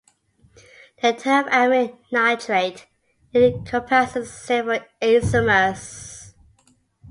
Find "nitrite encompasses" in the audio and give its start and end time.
2.11-4.33